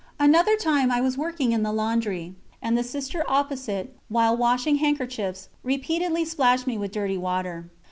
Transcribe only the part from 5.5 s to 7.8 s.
repeatedly splashed me with dirty water.